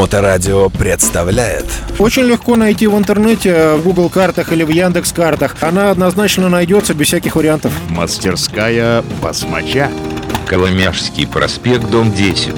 Моторадио 0.00 0.70
представляет 0.70 1.66
Очень 1.98 2.22
легко 2.22 2.56
найти 2.56 2.86
в 2.86 2.96
интернете, 2.96 3.74
в 3.74 3.82
Google 3.82 4.08
картах 4.08 4.50
или 4.50 4.62
в 4.64 4.70
Яндекс 4.70 5.12
картах. 5.12 5.56
Она 5.60 5.90
однозначно 5.90 6.48
найдется 6.48 6.94
без 6.94 7.08
всяких 7.08 7.36
вариантов. 7.36 7.70
Мастерская 7.90 9.04
басмача. 9.20 9.90
Коломяжский 10.46 11.26
проспект, 11.26 11.90
дом 11.90 12.14
10. 12.14 12.54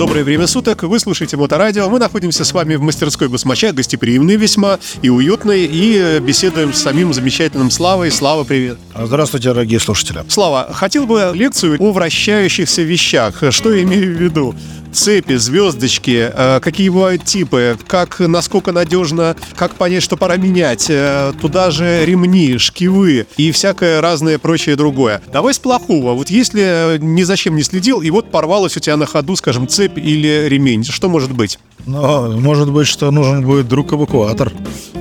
Доброе 0.00 0.24
время 0.24 0.48
суток, 0.48 0.82
вы 0.82 0.98
слушаете 0.98 1.36
Моторадио. 1.36 1.88
Мы 1.88 2.00
находимся 2.00 2.44
с 2.44 2.52
вами 2.52 2.74
в 2.74 2.82
мастерской 2.82 3.28
Басмача, 3.28 3.72
гостеприимной 3.72 4.34
весьма 4.34 4.80
и 5.00 5.08
уютной, 5.08 5.64
и 5.64 5.96
э, 5.96 6.18
беседуем 6.18 6.72
с 6.72 6.82
самим 6.82 7.14
замечательным 7.14 7.70
Славой. 7.70 8.10
Слава, 8.10 8.42
привет. 8.42 8.76
Здравствуйте, 8.94 9.50
дорогие 9.50 9.78
слушатели. 9.78 10.24
Слава, 10.26 10.68
хотел 10.72 11.06
бы 11.06 11.30
лекцию 11.32 11.76
о 11.80 11.92
вращающихся 11.92 12.82
вещах. 12.82 13.44
Что 13.50 13.72
я 13.72 13.84
имею 13.84 14.16
в 14.16 14.20
виду? 14.20 14.54
Цепи, 14.94 15.36
звездочки, 15.36 16.30
э, 16.32 16.60
какие 16.60 16.88
бывают 16.88 17.24
типы, 17.24 17.76
как, 17.86 18.20
насколько 18.20 18.72
надежно, 18.72 19.36
как 19.56 19.74
понять, 19.74 20.02
что 20.02 20.16
пора 20.16 20.36
менять, 20.36 20.86
э, 20.88 21.32
туда 21.40 21.70
же 21.70 22.04
ремни, 22.06 22.58
шкивы 22.58 23.26
и 23.36 23.52
всякое 23.52 24.00
разное 24.00 24.38
прочее 24.38 24.76
другое. 24.76 25.20
Давай 25.32 25.52
с 25.52 25.58
плохого. 25.58 26.12
Вот 26.12 26.30
если 26.30 26.98
ни 27.00 27.22
зачем 27.22 27.56
не 27.56 27.62
следил, 27.62 28.00
и 28.00 28.10
вот 28.10 28.30
порвалась 28.30 28.76
у 28.76 28.80
тебя 28.80 28.96
на 28.96 29.06
ходу, 29.06 29.36
скажем, 29.36 29.68
цепь 29.68 29.98
или 29.98 30.46
ремень, 30.48 30.84
что 30.84 31.08
может 31.08 31.32
быть? 31.32 31.58
Ну, 31.86 32.40
может 32.40 32.72
быть, 32.72 32.86
что 32.86 33.10
нужен 33.10 33.44
будет 33.44 33.68
друг-эвакуатор, 33.68 34.52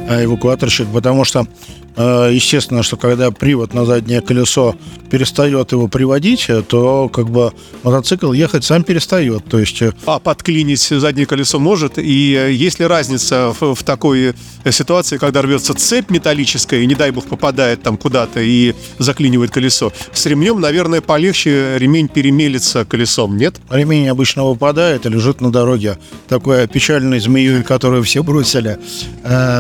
а 0.10 0.24
эвакуаторщик, 0.24 0.88
потому 0.88 1.24
что 1.24 1.46
Э, 1.46 1.83
естественно, 1.96 2.84
что 2.84 2.98
когда 2.98 3.32
привод 3.32 3.74
на 3.74 3.86
заднее 3.86 4.22
колесо 4.22 4.76
перестает 5.10 5.72
его 5.72 5.88
приводить, 5.88 6.50
то 6.68 7.08
как 7.10 7.30
бы 7.30 7.54
мотоцикл 7.84 8.32
ехать 8.32 8.64
сам 8.64 8.84
перестает. 8.84 9.46
То 9.46 9.60
есть... 9.60 9.82
Э, 9.82 9.94
а 10.06 10.20
подклинить 10.20 10.82
заднее 10.82 11.28
колесо 11.28 11.60
может? 11.60 12.00
И 12.00 12.34
э, 12.34 12.52
есть 12.52 12.80
ли 12.80 12.88
разница 12.88 13.54
в, 13.60 13.76
в 13.76 13.84
такой 13.84 14.34
ситуации, 14.72 15.18
когда 15.18 15.42
рвется 15.42 15.74
цепь 15.76 16.10
металлическая 16.10 16.80
и, 16.80 16.88
не 16.88 16.96
дай 16.96 17.12
бог, 17.12 17.26
попадает 17.26 17.84
там 17.84 17.98
куда-то 17.98 18.40
и 18.40 18.74
заклинивает 18.98 19.52
колесо? 19.52 19.94
С 20.14 20.26
ремнем, 20.26 20.60
наверное, 20.60 21.02
полегче 21.02 21.78
ремень 21.78 22.08
перемелится 22.08 22.86
колесом, 22.86 23.38
нет? 23.38 23.62
Ремень 23.70 24.10
обычно 24.10 24.46
выпадает 24.46 25.06
и 25.06 25.10
лежит 25.10 25.42
на 25.42 25.52
дороге. 25.52 26.00
Такой 26.28 26.68
печальной 26.68 27.20
змеей, 27.20 27.62
которую 27.62 28.04
все 28.04 28.24
бросили. 28.24 28.80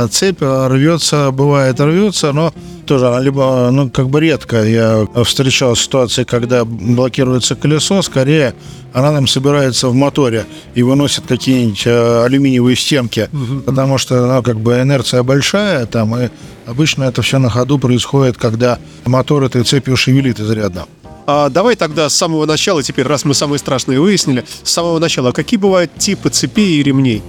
Цепь 0.09 0.41
рвется, 0.41 1.31
бывает 1.31 1.79
рвется, 1.79 2.22
ситуация, 2.23 2.33
но 2.33 2.53
тоже 2.85 3.07
она 3.07 3.19
либо, 3.19 3.69
ну, 3.71 3.89
как 3.89 4.09
бы 4.09 4.21
редко 4.21 4.63
я 4.63 5.07
встречал 5.23 5.75
ситуации, 5.75 6.23
когда 6.23 6.65
блокируется 6.65 7.55
колесо, 7.55 8.01
скорее 8.01 8.53
она 8.93 9.11
нам 9.11 9.27
собирается 9.27 9.89
в 9.89 9.95
моторе 9.95 10.45
и 10.75 10.83
выносит 10.83 11.25
какие-нибудь 11.27 11.83
э, 11.85 12.23
алюминиевые 12.25 12.75
стенки, 12.75 13.29
угу. 13.33 13.61
потому 13.61 13.97
что, 13.97 14.27
ну, 14.27 14.43
как 14.43 14.59
бы 14.59 14.73
инерция 14.73 15.23
большая 15.23 15.85
там, 15.85 16.15
и 16.15 16.29
обычно 16.67 17.05
это 17.05 17.21
все 17.21 17.39
на 17.39 17.49
ходу 17.49 17.79
происходит, 17.79 18.37
когда 18.37 18.77
мотор 19.05 19.43
этой 19.43 19.63
цепью 19.63 19.97
шевелит 19.97 20.39
изрядно. 20.39 20.85
А 21.25 21.49
давай 21.49 21.75
тогда 21.75 22.09
с 22.09 22.13
самого 22.13 22.45
начала, 22.45 22.83
теперь, 22.83 23.07
раз 23.07 23.25
мы 23.25 23.33
самые 23.33 23.57
страшные 23.57 23.99
выяснили, 23.99 24.43
с 24.63 24.71
самого 24.71 24.99
начала, 24.99 25.31
какие 25.31 25.57
бывают 25.59 25.91
типы 25.97 26.29
цепей 26.29 26.79
и 26.79 26.83
ремней? 26.83 27.23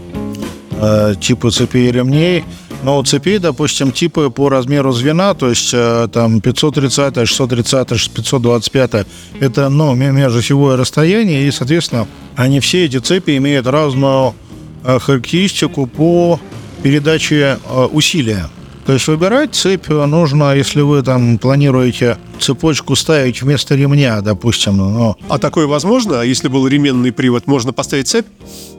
Э, 0.73 1.15
типы 1.19 1.51
цепей 1.51 1.89
и 1.89 1.93
ремней– 1.93 2.45
но 2.85 2.99
у 2.99 3.03
цепей, 3.03 3.39
допустим, 3.39 3.91
типы 3.93 4.31
по 4.31 4.49
размеру 4.49 4.93
звена, 4.93 5.35
то 5.35 5.49
есть 5.49 5.75
там 6.13 6.41
530, 6.41 7.27
630, 7.27 8.11
525, 8.15 9.07
это, 9.41 9.69
ну, 9.69 9.95
межосевое 9.95 10.77
расстояние, 10.77 11.49
и, 11.49 11.51
соответственно, 11.51 12.07
они 12.37 12.61
все 12.61 12.85
эти 12.85 12.99
цепи 12.99 13.37
имеют 13.39 13.67
разную 13.67 14.35
характеристику 14.85 15.87
по 15.87 16.39
передаче 16.83 17.59
усилия. 17.93 18.49
То 18.87 18.93
есть 18.93 19.07
выбирать 19.07 19.55
цепь 19.55 19.89
нужно, 19.89 20.55
если 20.55 20.83
вы 20.83 21.03
там 21.03 21.39
планируете 21.39 22.19
цепочку 22.39 22.95
ставить 22.97 23.41
вместо 23.41 23.75
ремня, 23.75 24.21
допустим. 24.21 24.77
Ну, 24.77 25.17
а 25.29 25.39
такое 25.39 25.67
возможно? 25.67 26.21
Если 26.21 26.49
был 26.49 26.67
ременный 26.67 27.11
привод, 27.11 27.47
можно 27.47 27.73
поставить 27.73 28.09
цепь? 28.09 28.27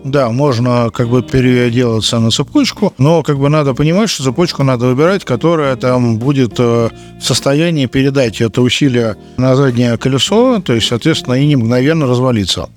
Да, 0.04 0.30
можно 0.30 0.92
как 0.94 1.10
бы 1.10 1.24
переделаться 1.24 2.20
на 2.20 2.30
цепочку, 2.30 2.94
но 3.00 3.24
как 3.24 3.40
бы 3.40 3.50
надо 3.50 3.74
понимать, 3.74 4.12
что 4.12 4.24
цепочку 4.24 4.64
надо 4.64 4.86
выбирать, 4.86 5.26
которая 5.26 5.76
там 5.76 6.20
будет 6.20 6.60
э, 6.60 6.90
в 7.20 7.24
состоянии 7.26 7.88
передать 7.88 8.40
это 8.42 8.62
усилие 8.62 9.16
на 9.38 9.56
заднее 9.56 9.98
колесо, 9.98 10.60
то 10.60 10.74
есть, 10.74 10.88
соответственно, 10.88 11.34
и 11.34 11.48
не 11.48 11.56
мгновенно 11.56 12.06
развалиться. 12.06 12.70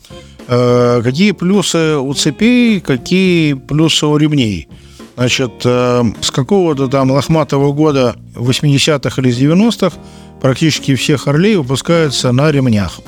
Э, 0.47 1.03
какие 1.05 1.33
плюсы 1.33 1.99
у 1.99 2.15
цепей, 2.15 2.81
какие 2.81 3.53
плюсы 3.53 4.07
у 4.07 4.17
ремней? 4.17 4.67
Значит, 5.19 5.63
э, 5.65 6.05
с 6.21 6.31
какого-то 6.31 6.87
там 6.87 7.11
лохматого 7.11 7.73
года 7.73 8.15
80-х 8.37 9.21
или 9.21 9.33
90-х 9.33 9.97
практически 10.41 10.95
все 10.95 11.17
Харлей 11.17 11.57
выпускаются 11.57 12.31
на 12.31 12.53
ремнях. 12.53 13.01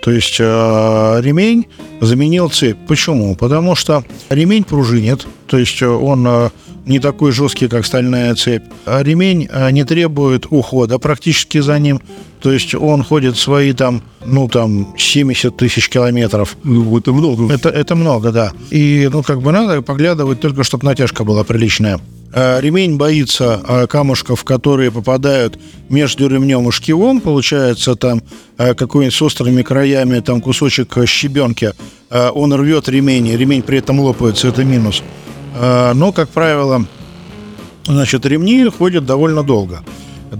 То 0.00 0.12
есть 0.12 0.36
э, 0.38 1.20
ремень 1.20 1.66
заменил 2.00 2.50
цепь. 2.50 2.76
Почему? 2.86 3.34
Потому 3.34 3.74
что 3.74 4.04
ремень 4.28 4.62
пружинит, 4.62 5.26
то 5.48 5.58
есть 5.58 5.82
он 5.82 6.24
э, 6.28 6.50
не 6.86 7.00
такой 7.00 7.32
жесткий, 7.32 7.68
как 7.68 7.84
стальная 7.84 8.34
цепь. 8.34 8.62
А 8.86 9.02
ремень 9.02 9.48
э, 9.50 9.70
не 9.72 9.84
требует 9.84 10.46
ухода 10.50 10.98
практически 10.98 11.58
за 11.58 11.78
ним. 11.78 12.00
То 12.40 12.52
есть 12.52 12.74
он 12.74 13.02
ходит 13.02 13.36
свои 13.36 13.72
там, 13.72 14.02
ну 14.24 14.48
там 14.48 14.94
70 14.96 15.56
тысяч 15.56 15.88
километров. 15.88 16.56
Ну, 16.62 16.96
это 16.96 17.12
много. 17.12 17.52
Это, 17.52 17.70
это 17.70 17.96
много, 17.96 18.30
да. 18.30 18.52
И 18.70 19.08
ну 19.12 19.22
как 19.24 19.42
бы 19.42 19.50
надо 19.50 19.82
поглядывать 19.82 20.40
только, 20.40 20.62
чтобы 20.62 20.84
натяжка 20.84 21.24
была 21.24 21.42
приличная. 21.42 22.00
Э, 22.32 22.60
ремень 22.60 22.96
боится 22.96 23.60
э, 23.66 23.86
камушков, 23.88 24.44
которые 24.44 24.92
попадают 24.92 25.58
между 25.88 26.28
ремнем 26.28 26.68
и 26.68 26.70
шкивом. 26.72 27.20
Получается 27.20 27.96
там 27.96 28.22
какой-нибудь 28.56 29.14
с 29.14 29.22
острыми 29.22 29.62
краями 29.62 30.20
там 30.20 30.40
кусочек 30.40 30.96
щебенки. 31.06 31.72
Он 32.10 32.54
рвет 32.54 32.88
ремень, 32.88 33.36
ремень 33.36 33.62
при 33.62 33.78
этом 33.78 33.98
лопается, 33.98 34.48
это 34.48 34.64
минус. 34.64 35.02
Но, 35.58 36.12
как 36.12 36.28
правило, 36.28 36.84
значит, 37.86 38.26
ремни 38.26 38.68
ходят 38.68 39.06
довольно 39.06 39.42
долго. 39.42 39.82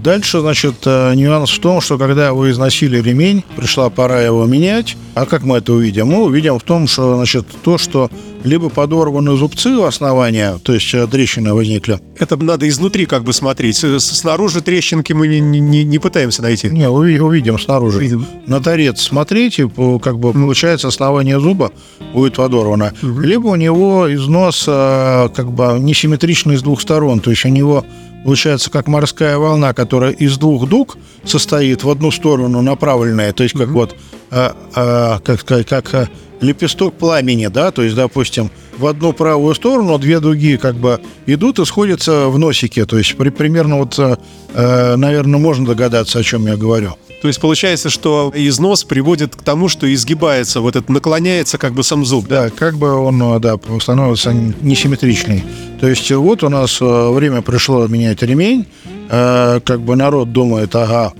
Дальше, 0.01 0.39
значит, 0.39 0.75
э, 0.85 1.13
нюанс 1.15 1.51
в 1.51 1.59
том, 1.59 1.81
что 1.81 1.97
когда 1.97 2.33
вы 2.33 2.51
износили 2.51 3.01
ремень, 3.01 3.43
пришла 3.55 3.89
пора 3.89 4.21
его 4.21 4.45
менять. 4.45 4.95
А 5.15 5.25
как 5.25 5.43
мы 5.43 5.57
это 5.57 5.73
увидим? 5.73 6.07
Мы 6.07 6.23
увидим 6.23 6.59
в 6.59 6.63
том, 6.63 6.87
что, 6.87 7.15
значит, 7.15 7.45
то, 7.63 7.77
что 7.77 8.09
либо 8.43 8.69
подорваны 8.69 9.35
зубцы 9.35 9.69
у 9.71 9.83
основания, 9.83 10.57
то 10.63 10.73
есть 10.73 10.93
э, 10.93 11.07
трещины 11.07 11.53
возникли. 11.53 11.99
Это 12.19 12.37
надо 12.37 12.67
изнутри 12.67 13.05
как 13.05 13.23
бы 13.23 13.33
смотреть. 13.33 13.77
Снаружи 13.77 14.61
трещинки 14.61 15.13
мы 15.13 15.27
не, 15.27 15.39
не, 15.39 15.83
не 15.83 15.99
пытаемся 15.99 16.41
найти. 16.41 16.69
Не, 16.69 16.89
увидим 16.89 17.59
снаружи. 17.59 17.97
Увидим. 17.97 18.25
На 18.45 18.61
торец 18.61 19.01
смотрите, 19.01 19.69
как 20.01 20.19
бы 20.19 20.33
получается 20.33 20.87
основание 20.87 21.39
зуба 21.39 21.71
будет 22.13 22.35
подорвано. 22.35 22.93
Угу. 23.01 23.19
Либо 23.19 23.47
у 23.47 23.55
него 23.55 24.13
износ 24.13 24.65
э, 24.67 25.29
как 25.35 25.51
бы 25.51 25.77
несимметричный 25.79 26.57
с 26.57 26.61
двух 26.61 26.81
сторон, 26.81 27.19
то 27.19 27.31
есть 27.31 27.45
у 27.45 27.49
него 27.49 27.85
получается 28.23 28.69
как 28.69 28.87
морская 28.87 29.37
волна, 29.37 29.73
которая 29.73 30.11
из 30.11 30.37
двух 30.37 30.67
дуг 30.67 30.97
состоит 31.23 31.83
в 31.83 31.89
одну 31.89 32.11
сторону 32.11 32.61
направленная, 32.61 33.33
то 33.33 33.43
есть 33.43 33.55
как 33.55 33.69
mm-hmm. 33.69 33.71
вот, 33.71 33.95
а, 34.31 34.55
а, 34.75 35.19
как 35.19 35.41
сказать, 35.41 35.67
как 35.67 35.93
а, 35.93 36.09
лепесток 36.41 36.95
пламени, 36.95 37.47
да, 37.47 37.71
то 37.71 37.83
есть, 37.83 37.95
допустим, 37.95 38.51
в 38.77 38.85
одну 38.85 39.13
правую 39.13 39.55
сторону 39.55 39.97
две 39.97 40.19
дуги 40.19 40.57
как 40.57 40.75
бы 40.75 41.01
идут 41.25 41.59
и 41.59 41.65
сходятся 41.65 42.27
в 42.27 42.37
носике, 42.37 42.85
то 42.85 42.97
есть 42.97 43.15
при, 43.17 43.29
примерно 43.29 43.77
вот, 43.79 43.97
а, 43.97 44.95
наверное, 44.95 45.39
можно 45.39 45.65
догадаться, 45.65 46.19
о 46.19 46.23
чем 46.23 46.47
я 46.47 46.57
говорю. 46.57 46.95
То 47.21 47.27
есть 47.27 47.41
получается, 47.41 47.89
что 47.89 48.31
износ 48.35 48.83
приводит 48.83 49.35
к 49.35 49.41
тому, 49.41 49.69
что 49.69 49.91
изгибается, 49.91 50.61
вот 50.61 50.75
это 50.75 50.91
наклоняется 50.91 51.57
как 51.57 51.73
бы 51.73 51.83
сам 51.83 52.05
зуб. 52.05 52.27
Да, 52.27 52.49
как 52.49 52.77
бы 52.77 52.93
он, 52.93 53.41
да, 53.41 53.57
становится 53.79 54.33
несимметричный. 54.33 55.43
То 55.79 55.87
есть 55.87 56.11
вот 56.11 56.43
у 56.43 56.49
нас 56.49 56.77
э, 56.79 57.09
время 57.11 57.41
пришло 57.41 57.87
менять 57.87 58.21
ремень, 58.21 58.67
э, 59.09 59.59
как 59.65 59.81
бы 59.81 59.95
народ 59.95 60.31
думает, 60.31 60.75
ага, 60.75 61.13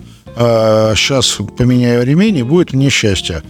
сейчас 0.95 1.39
э, 1.39 1.43
поменяю 1.57 2.05
ремень 2.05 2.37
и 2.37 2.43
будет 2.43 2.73
несчастье. 2.73 3.41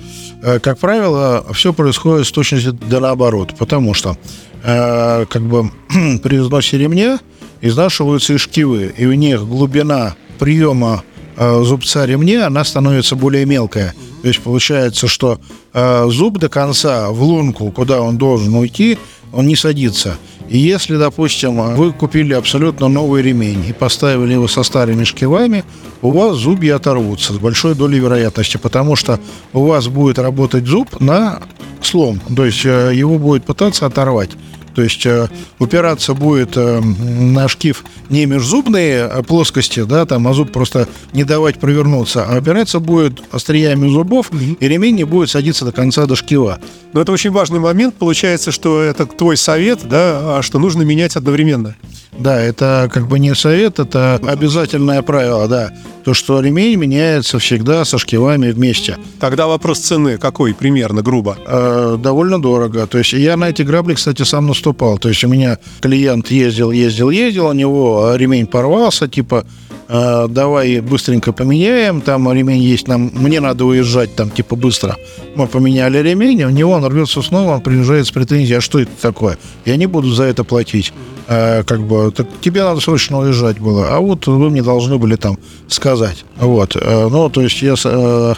Как 0.41 0.77
правило, 0.77 1.45
все 1.51 1.73
происходит 1.73 2.27
с 2.27 2.31
точностью 2.31 2.73
до 2.73 2.99
наоборот, 2.99 3.55
потому 3.57 3.93
что 3.93 4.17
как 4.61 5.41
бы 5.41 5.71
при 6.23 6.37
износе 6.37 6.77
ремня 6.77 7.19
изнашиваются 7.59 8.33
и 8.33 8.37
шкивы, 8.37 8.93
и 8.95 9.05
у 9.05 9.13
них 9.13 9.45
глубина 9.45 10.15
приема 10.37 11.03
Э, 11.03 11.16
зубца 11.37 12.05
ремня, 12.05 12.47
она 12.47 12.63
становится 12.63 13.15
более 13.15 13.45
мелкая. 13.45 13.93
То 14.21 14.27
есть 14.27 14.41
получается, 14.41 15.07
что 15.07 15.39
э, 15.73 16.07
зуб 16.09 16.39
до 16.39 16.49
конца 16.49 17.11
в 17.11 17.21
лунку, 17.21 17.71
куда 17.71 18.01
он 18.01 18.17
должен 18.17 18.55
уйти, 18.55 18.97
он 19.31 19.47
не 19.47 19.55
садится. 19.55 20.17
И 20.49 20.57
если, 20.57 20.95
допустим, 20.95 21.75
вы 21.75 21.91
купили 21.91 22.33
абсолютно 22.33 22.87
новый 22.87 23.21
ремень 23.21 23.65
и 23.67 23.73
поставили 23.73 24.33
его 24.33 24.47
со 24.47 24.63
старыми 24.63 25.03
шкивами, 25.03 25.65
у 26.01 26.11
вас 26.11 26.37
зубья 26.37 26.77
оторвутся 26.77 27.33
с 27.33 27.37
большой 27.37 27.75
долей 27.75 27.99
вероятности, 27.99 28.57
потому 28.57 28.95
что 28.95 29.19
у 29.51 29.65
вас 29.65 29.87
будет 29.87 30.19
работать 30.19 30.65
зуб 30.65 31.01
на 31.01 31.41
слом, 31.81 32.19
то 32.35 32.45
есть 32.45 32.65
э, 32.65 32.91
его 32.93 33.17
будет 33.17 33.45
пытаться 33.45 33.85
оторвать. 33.85 34.31
То 34.77 34.83
есть 34.83 35.07
э, 35.07 35.27
упираться 35.57 36.13
будет 36.13 36.55
э, 36.55 36.79
на 36.79 37.47
шкив 37.47 37.83
не 38.09 38.27
межзубные 38.27 39.05
а 39.05 39.23
плоскости, 39.23 39.83
да, 39.83 40.05
там, 40.05 40.27
а 40.27 40.33
зуб 40.35 40.51
просто 40.51 40.87
не 41.13 41.23
давать 41.23 41.59
провернуться, 41.59 42.25
а 42.25 42.37
опираться 42.37 42.79
будет 42.79 43.23
остриями 43.31 43.89
зубов, 43.89 44.29
и 44.59 44.67
ремень 44.67 44.93
не 44.93 45.03
будет 45.03 45.31
садиться 45.31 45.65
до 45.65 45.71
конца 45.71 46.05
до 46.05 46.15
шкива. 46.15 46.59
Но 46.93 47.01
это 47.01 47.11
очень 47.11 47.31
важный 47.31 47.59
момент. 47.59 47.95
Получается, 47.95 48.51
что 48.51 48.79
это 48.79 49.07
твой 49.07 49.35
совет, 49.35 49.79
да, 49.89 50.37
а 50.37 50.41
что 50.43 50.59
нужно 50.59 50.83
менять 50.83 51.15
одновременно. 51.15 51.75
Да, 52.19 52.41
это 52.41 52.89
как 52.91 53.07
бы 53.07 53.19
не 53.19 53.35
совет, 53.35 53.79
это 53.79 54.15
обязательное 54.15 55.01
правило, 55.01 55.47
да. 55.47 55.71
То, 56.03 56.13
что 56.13 56.39
ремень 56.39 56.77
меняется 56.77 57.37
всегда 57.37 57.85
со 57.85 57.97
шкивами 57.97 58.51
вместе. 58.51 58.97
Тогда 59.19 59.45
вопрос 59.47 59.79
цены 59.79 60.17
какой 60.17 60.53
примерно, 60.53 61.01
грубо? 61.01 61.37
Э, 61.45 61.97
довольно 62.01 62.41
дорого. 62.41 62.87
То 62.87 62.97
есть 62.97 63.13
я 63.13 63.35
на 63.37 63.49
эти 63.49 63.61
грабли, 63.61 63.93
кстати, 63.93 64.23
сам 64.23 64.47
наступал. 64.47 64.97
То 64.97 65.09
есть 65.09 65.23
у 65.23 65.27
меня 65.27 65.59
клиент 65.81 66.31
ездил, 66.31 66.71
ездил, 66.71 67.09
ездил, 67.09 67.47
у 67.47 67.53
него 67.53 68.15
ремень 68.15 68.47
порвался, 68.47 69.07
типа 69.07 69.45
э, 69.87 70.27
давай 70.29 70.79
быстренько 70.79 71.31
поменяем, 71.31 72.01
там 72.01 72.31
ремень 72.31 72.61
есть, 72.61 72.87
нам, 72.87 73.11
мне 73.13 73.39
надо 73.39 73.65
уезжать 73.65 74.15
там 74.15 74.29
типа 74.29 74.55
быстро. 74.55 74.95
Мы 75.35 75.47
поменяли 75.47 75.99
ремень, 75.99 76.43
у 76.43 76.49
него 76.49 76.71
он 76.71 76.85
рвется 76.85 77.21
снова, 77.21 77.55
он 77.55 77.61
приезжает 77.61 78.07
с 78.07 78.11
претензией, 78.11 78.57
а 78.57 78.61
что 78.61 78.79
это 78.79 78.91
такое? 79.01 79.37
Я 79.65 79.75
не 79.75 79.85
буду 79.85 80.11
за 80.11 80.23
это 80.23 80.43
платить. 80.43 80.93
Э, 81.27 81.63
как 81.63 81.81
бы, 81.81 82.11
так 82.11 82.27
тебе 82.41 82.63
надо 82.63 82.79
срочно 82.79 83.19
уезжать 83.19 83.59
было, 83.59 83.87
а 83.89 83.99
вот 83.99 84.27
вы 84.27 84.49
мне 84.49 84.63
должны 84.63 84.97
были 84.97 85.15
там 85.15 85.37
сказать. 85.67 86.25
Вот, 86.37 86.75
э, 86.75 87.07
ну, 87.09 87.29
то 87.29 87.41
есть 87.41 87.61
я... 87.61 87.75
Э, 87.83 88.33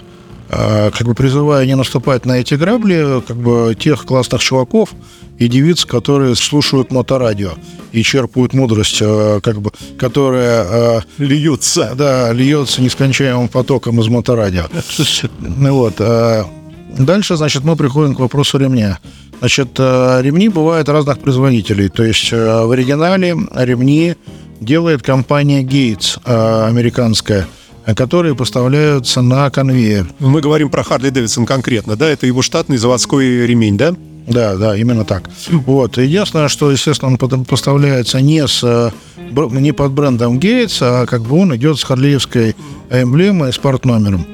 как 0.50 1.04
бы 1.04 1.14
призываю 1.14 1.68
не 1.68 1.76
наступать 1.76 2.26
на 2.26 2.40
эти 2.40 2.56
грабли, 2.56 3.22
как 3.28 3.38
бы 3.38 3.76
тех 3.80 4.06
классных 4.06 4.42
чуваков 4.42 4.90
и 5.38 5.48
девиц, 5.48 5.86
которые 5.86 6.36
слушают 6.36 6.92
моторадио 6.92 7.52
и 7.92 8.04
черпают 8.04 8.54
мудрость, 8.54 8.98
э, 9.02 9.40
как 9.42 9.62
бы, 9.62 9.72
которая 9.98 10.66
э, 10.70 11.02
Льются. 11.18 11.94
да, 11.96 12.32
льется 12.34 12.82
нескончаемым 12.82 13.48
потоком 13.48 14.00
из 14.02 14.08
моторадио. 14.08 14.66
Ну 15.40 15.74
вот. 15.74 15.96
э, 16.00 16.44
Дальше, 16.98 17.36
значит, 17.38 17.64
мы 17.64 17.76
приходим 17.76 18.16
к 18.16 18.20
вопросу 18.20 18.58
ремня. 18.58 19.00
Значит, 19.40 19.70
э, 19.78 20.20
ремни 20.22 20.50
бывают 20.50 20.90
разных 20.90 21.20
производителей. 21.20 21.88
То 21.88 22.04
есть 22.04 22.30
э, 22.34 22.66
в 22.66 22.72
оригинале 22.72 23.38
ремни 23.56 24.16
делает 24.60 25.04
компания 25.04 25.64
Gates, 25.64 26.20
э, 26.26 26.68
американская, 26.68 27.42
э, 27.42 27.46
которые 27.96 28.36
поставляются 28.36 29.22
на 29.22 29.50
конвейер. 29.50 30.08
Мы 30.20 30.42
говорим 30.42 30.70
про 30.70 30.84
Харли 30.84 31.10
Дэвидсон 31.10 31.46
конкретно, 31.46 31.96
да? 31.96 32.10
Это 32.10 32.26
его 32.26 32.42
штатный 32.42 32.78
заводской 32.78 33.46
ремень, 33.48 33.78
да? 33.78 33.96
Да, 34.30 34.56
да, 34.56 34.78
именно 34.78 35.06
так. 35.06 35.30
Вот. 35.50 35.98
Единственное, 35.98 36.50
что, 36.50 36.72
естественно, 36.72 37.18
он 37.20 37.46
поставляется 37.46 38.22
не, 38.22 38.48
с, 38.48 38.64
э, 38.64 38.92
не 39.52 39.72
под 39.72 39.92
брендом 39.92 40.38
Gates, 40.38 40.78
а 40.82 41.06
как 41.08 41.24
бы 41.24 41.40
он 41.40 41.56
идет 41.56 41.80
с 41.80 41.84
харлеевской 41.84 42.56
эмблемой, 42.92 43.52
с 43.52 43.58
партномером. 43.58 44.26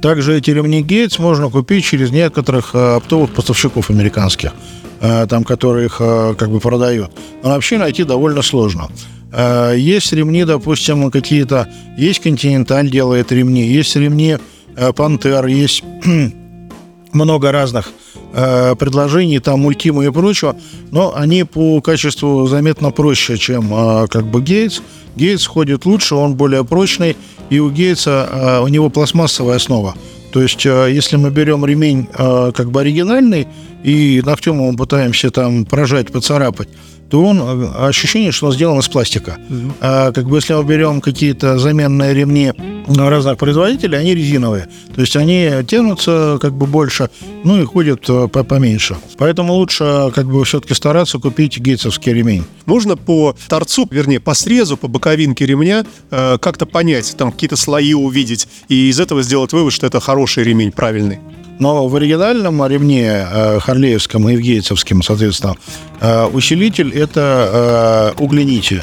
Также 0.00 0.36
эти 0.38 0.50
ремни 0.50 0.82
Gates 0.82 1.20
можно 1.20 1.50
купить 1.50 1.84
через 1.84 2.10
некоторых 2.10 2.74
э, 2.74 2.96
оптовых 2.96 3.32
поставщиков 3.32 3.90
американских, 3.90 4.52
э, 5.00 5.26
там, 5.28 5.44
которые 5.44 5.86
их 5.86 5.98
как 5.98 6.48
бы 6.48 6.58
продают. 6.58 7.10
Но 7.42 7.50
вообще 7.50 7.76
найти 7.76 8.04
довольно 8.04 8.40
сложно. 8.40 8.88
Э, 9.34 9.74
Есть 9.76 10.12
ремни, 10.12 10.44
допустим, 10.44 11.10
какие-то... 11.10 11.68
Есть 11.98 12.24
Continental 12.24 12.88
делает 12.88 13.32
ремни, 13.32 13.66
есть 13.66 13.96
ремни 13.96 14.38
э, 14.76 14.90
Panther, 14.90 15.50
есть 15.50 15.82
много 17.12 17.52
разных 17.52 17.90
э, 18.32 18.74
предложений, 18.76 19.40
там 19.40 19.60
мультимы 19.60 20.06
и 20.06 20.10
прочего, 20.10 20.56
но 20.90 21.14
они 21.16 21.44
по 21.44 21.80
качеству 21.80 22.46
заметно 22.46 22.90
проще, 22.90 23.36
чем 23.36 23.72
э, 23.72 24.06
как 24.08 24.26
бы 24.26 24.40
Гейтс. 24.40 24.80
Гейтс 25.16 25.46
ходит 25.46 25.84
лучше, 25.84 26.14
он 26.14 26.34
более 26.34 26.64
прочный, 26.64 27.16
и 27.50 27.58
у 27.58 27.70
Гейтса 27.70 28.28
э, 28.30 28.60
у 28.60 28.68
него 28.68 28.88
пластмассовая 28.88 29.56
основа. 29.56 29.94
То 30.32 30.42
есть, 30.42 30.66
э, 30.66 30.88
если 30.90 31.16
мы 31.16 31.30
берем 31.30 31.64
ремень 31.64 32.08
э, 32.16 32.52
как 32.54 32.70
бы 32.70 32.80
оригинальный 32.80 33.46
и 33.84 34.22
ногтем 34.24 34.56
его 34.56 34.76
пытаемся 34.76 35.30
там 35.30 35.64
прожать, 35.64 36.10
поцарапать, 36.10 36.68
то 37.14 37.24
он 37.24 37.38
э, 37.40 37.86
ощущение, 37.86 38.32
что 38.32 38.46
он 38.46 38.52
сделан 38.52 38.80
из 38.80 38.88
пластика. 38.88 39.38
А 39.80 40.10
как 40.10 40.28
бы 40.28 40.38
если 40.38 40.52
мы 40.54 40.64
берем 40.64 41.00
какие-то 41.00 41.58
заменные 41.58 42.12
ремни 42.12 42.52
разных 42.88 43.38
производителей, 43.38 43.96
они 43.96 44.16
резиновые. 44.16 44.66
То 44.92 45.00
есть 45.00 45.14
они 45.14 45.48
тянутся 45.64 46.38
как 46.40 46.54
бы 46.54 46.66
больше, 46.66 47.10
ну 47.44 47.62
и 47.62 47.64
ходят 47.64 48.00
э, 48.08 48.26
по- 48.26 48.42
поменьше. 48.42 48.96
Поэтому 49.16 49.52
лучше 49.52 50.10
как 50.12 50.26
бы 50.26 50.44
все-таки 50.44 50.74
стараться 50.74 51.20
купить 51.20 51.56
гейтсовский 51.56 52.12
ремень. 52.12 52.46
Можно 52.66 52.96
по 52.96 53.36
торцу, 53.46 53.86
вернее, 53.92 54.18
по 54.18 54.34
срезу, 54.34 54.76
по 54.76 54.88
боковинке 54.88 55.46
ремня 55.46 55.86
э, 56.10 56.38
как-то 56.38 56.66
понять, 56.66 57.14
там 57.16 57.30
какие-то 57.30 57.54
слои 57.54 57.94
увидеть, 57.94 58.48
и 58.68 58.88
из 58.90 58.98
этого 58.98 59.22
сделать 59.22 59.52
вывод, 59.52 59.72
что 59.72 59.86
это 59.86 60.00
хороший 60.00 60.42
ремень, 60.42 60.72
правильный. 60.72 61.20
Но 61.58 61.86
в 61.88 61.96
оригинальном 61.96 62.66
ремне 62.66 63.26
э, 63.30 63.58
харлеевском 63.60 64.28
и 64.28 64.36
в 64.36 64.40
гейтсовском, 64.40 65.02
соответственно, 65.02 65.56
э, 66.00 66.26
усилитель 66.26 66.90
это 66.92 68.14
э, 68.18 68.22
угленити, 68.22 68.82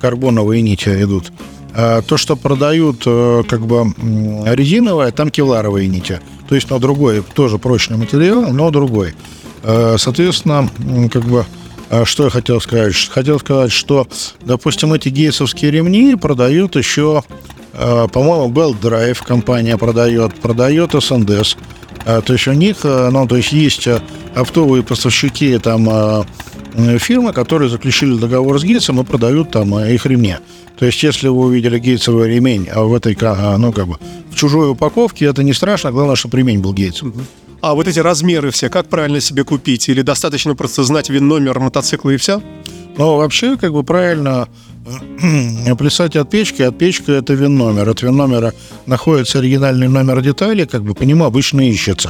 карбоновые 0.00 0.62
нити 0.62 0.88
идут. 1.02 1.32
А 1.74 2.02
то, 2.02 2.16
что 2.16 2.34
продают 2.36 3.02
э, 3.06 3.42
как 3.48 3.60
бы 3.66 3.92
резиновое, 4.46 5.10
там 5.12 5.30
кевларовые 5.30 5.86
нити. 5.86 6.20
То 6.48 6.54
есть, 6.54 6.70
но 6.70 6.78
другой, 6.78 7.22
тоже 7.34 7.58
прочный 7.58 7.98
материал, 7.98 8.52
но 8.52 8.70
другой. 8.70 9.14
Э, 9.62 9.96
Соответственно, 9.98 10.68
как 11.12 11.24
бы 11.24 11.44
а 11.90 12.04
что 12.04 12.24
я 12.24 12.30
хотел 12.30 12.60
сказать? 12.60 12.94
Хотел 13.08 13.38
сказать, 13.38 13.72
что, 13.72 14.06
допустим, 14.42 14.92
эти 14.92 15.08
гейсовские 15.08 15.70
ремни 15.70 16.16
продают 16.16 16.76
еще, 16.76 17.22
э, 17.72 18.08
по-моему, 18.12 18.52
Bell 18.52 18.78
Drive 18.78 19.24
компания 19.24 19.78
продает, 19.78 20.34
продает 20.34 20.94
SNDS. 20.94 21.56
А, 22.08 22.22
То 22.22 22.32
есть 22.32 22.48
у 22.48 22.52
них, 22.52 22.78
э, 22.84 23.10
ну, 23.10 23.28
то 23.28 23.36
есть 23.36 23.52
есть 23.52 23.86
э, 23.86 24.00
оптовые 24.34 24.82
поставщики 24.82 25.58
там 25.58 25.86
э, 25.90 26.98
фирмы, 26.98 27.34
которые 27.34 27.68
заключили 27.68 28.16
договор 28.16 28.58
с 28.58 28.64
Гейтсом 28.64 28.98
и 29.00 29.04
продают 29.04 29.50
там 29.50 29.78
их 29.78 30.06
ремни. 30.06 30.36
То 30.78 30.86
есть, 30.86 31.02
если 31.02 31.28
вы 31.28 31.46
увидели 31.46 31.78
гейтсовый 31.78 32.30
ремень 32.30 32.68
а 32.72 32.84
в 32.84 32.94
этой, 32.94 33.14
а, 33.20 33.58
ну, 33.58 33.72
как 33.72 33.88
бы, 33.88 33.98
в 34.30 34.36
чужой 34.36 34.70
упаковке, 34.70 35.26
это 35.26 35.42
не 35.42 35.52
страшно, 35.52 35.92
главное, 35.92 36.16
чтобы 36.16 36.38
ремень 36.38 36.60
был 36.60 36.72
Гейтс. 36.72 37.02
А 37.60 37.74
вот 37.74 37.86
эти 37.88 37.98
размеры 37.98 38.52
все, 38.52 38.70
как 38.70 38.88
правильно 38.88 39.20
себе 39.20 39.44
купить? 39.44 39.88
Или 39.90 40.00
достаточно 40.00 40.54
просто 40.54 40.84
знать 40.84 41.10
вин-номер 41.10 41.58
мотоцикла 41.58 42.10
и 42.10 42.16
все? 42.16 42.40
Но 42.96 43.18
вообще, 43.18 43.58
как 43.58 43.74
бы 43.74 43.82
правильно 43.82 44.48
плясать 45.78 46.16
от 46.16 46.30
печки. 46.30 46.62
От 46.62 46.78
печки 46.78 47.10
это 47.10 47.34
вин-номер. 47.34 47.88
От 47.88 48.02
вин-номера 48.02 48.52
находится 48.86 49.38
оригинальный 49.38 49.88
номер 49.88 50.20
детали, 50.22 50.64
как 50.64 50.82
бы 50.82 50.94
по 50.94 51.02
нему 51.04 51.24
обычно 51.24 51.60
ищется. 51.68 52.08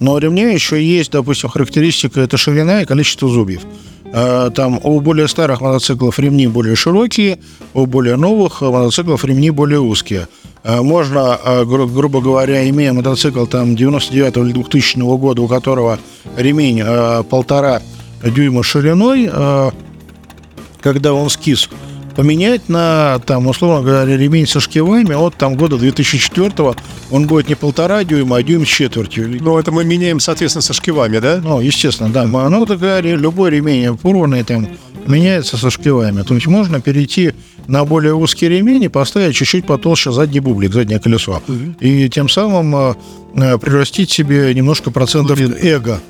Но 0.00 0.12
у 0.14 0.18
ремня 0.18 0.50
еще 0.50 0.82
есть, 0.82 1.10
допустим, 1.12 1.48
характеристика 1.48 2.20
это 2.20 2.36
ширина 2.36 2.82
и 2.82 2.84
количество 2.86 3.28
зубьев. 3.28 3.62
Э, 4.12 4.50
Там 4.54 4.80
у 4.82 5.00
более 5.00 5.28
старых 5.28 5.60
мотоциклов 5.60 6.18
ремни 6.18 6.46
более 6.48 6.74
широкие, 6.76 7.38
у 7.74 7.86
более 7.86 8.16
новых 8.16 8.60
мотоциклов 8.62 9.24
ремни 9.24 9.50
более 9.50 9.80
узкие. 9.80 10.26
Э, 10.64 10.80
Можно, 10.82 11.38
э, 11.44 11.64
гру- 11.64 11.86
грубо 11.86 12.20
говоря, 12.20 12.68
имея 12.68 12.92
мотоцикл 12.92 13.46
там 13.46 13.76
99 13.76 14.36
или 14.38 14.52
2000 14.52 15.16
года, 15.16 15.42
у 15.42 15.48
которого 15.48 15.98
ремень 16.36 16.82
э, 16.84 17.22
полтора 17.30 17.80
дюйма 18.24 18.62
шириной, 18.62 19.28
э, 19.32 19.70
когда 20.80 21.12
он 21.12 21.30
скис, 21.30 21.68
поменять 22.16 22.68
на, 22.68 23.20
там, 23.26 23.46
условно 23.46 23.86
говоря, 23.86 24.16
ремень 24.16 24.46
со 24.46 24.60
шкивами 24.60 25.14
от 25.14 25.36
там 25.36 25.56
года 25.56 25.76
2004 25.76 26.74
он 27.10 27.26
будет 27.26 27.48
не 27.48 27.54
полтора 27.54 28.04
дюйма, 28.04 28.36
а 28.36 28.42
дюйм 28.42 28.64
с 28.64 28.68
четвертью. 28.68 29.38
Ну, 29.40 29.58
это 29.58 29.72
мы 29.72 29.84
меняем, 29.84 30.20
соответственно, 30.20 30.62
со 30.62 30.72
шкивами, 30.72 31.18
да? 31.18 31.40
Ну, 31.42 31.60
естественно, 31.60 32.10
да. 32.10 32.26
Ну, 32.26 32.66
такая, 32.66 33.00
любой 33.00 33.50
ремень 33.50 33.96
порванный 33.96 34.44
там 34.44 34.68
меняется 35.06 35.56
со 35.56 35.70
шкивами. 35.70 36.22
То 36.22 36.34
есть 36.34 36.46
можно 36.46 36.80
перейти 36.80 37.32
на 37.66 37.84
более 37.84 38.14
узкий 38.14 38.48
ремень 38.48 38.84
и 38.84 38.88
поставить 38.88 39.36
чуть-чуть 39.36 39.66
потолще 39.66 40.12
задний 40.12 40.40
бублик, 40.40 40.72
заднее 40.72 41.00
колесо. 41.00 41.42
И 41.80 42.08
тем 42.08 42.28
самым 42.28 42.74
э, 42.76 42.94
э, 43.34 43.58
прирастить 43.58 44.10
себе 44.10 44.52
немножко 44.54 44.90
процентов 44.90 45.40
эго. 45.40 46.00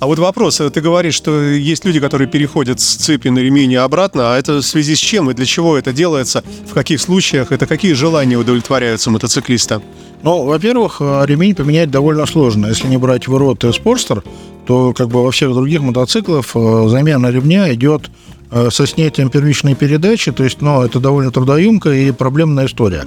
А 0.00 0.06
вот 0.06 0.18
вопрос, 0.18 0.62
ты 0.72 0.80
говоришь, 0.80 1.14
что 1.14 1.42
есть 1.42 1.84
люди, 1.84 2.00
которые 2.00 2.26
переходят 2.26 2.80
с 2.80 2.94
цепи 2.96 3.28
на 3.28 3.38
ремень 3.38 3.72
и 3.72 3.76
обратно, 3.76 4.32
а 4.32 4.38
это 4.38 4.54
в 4.54 4.62
связи 4.62 4.94
с 4.94 4.98
чем 4.98 5.30
и 5.30 5.34
для 5.34 5.44
чего 5.44 5.76
это 5.76 5.92
делается, 5.92 6.42
в 6.66 6.72
каких 6.72 7.02
случаях, 7.02 7.52
это 7.52 7.66
какие 7.66 7.92
желания 7.92 8.38
удовлетворяются 8.38 9.10
мотоциклиста? 9.10 9.82
Ну, 10.22 10.44
во-первых, 10.44 10.96
э, 11.00 11.24
ремень 11.26 11.54
поменять 11.54 11.90
довольно 11.90 12.24
сложно. 12.24 12.68
Если 12.68 12.88
не 12.88 12.96
брать 12.96 13.28
в 13.28 13.36
рот 13.36 13.62
и 13.64 13.72
спорстер, 13.72 14.22
то 14.66 14.94
как 14.94 15.08
бы 15.08 15.22
во 15.22 15.30
всех 15.32 15.52
других 15.52 15.82
мотоциклах 15.82 16.46
э, 16.54 16.88
замена 16.88 17.30
ремня 17.30 17.72
идет 17.74 18.10
э, 18.50 18.70
со 18.70 18.86
снятием 18.86 19.28
первичной 19.28 19.74
передачи, 19.74 20.32
то 20.32 20.44
есть, 20.44 20.62
ну, 20.62 20.80
это 20.82 20.98
довольно 20.98 21.30
трудоемкая 21.30 22.08
и 22.08 22.10
проблемная 22.12 22.66
история. 22.66 23.04